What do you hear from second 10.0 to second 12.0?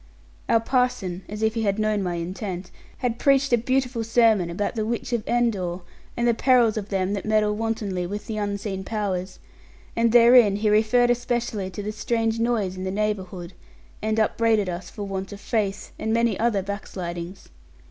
therein he referred especially to the